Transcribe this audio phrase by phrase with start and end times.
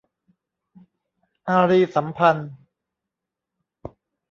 [1.47, 2.51] อารีย์สัมพันธ์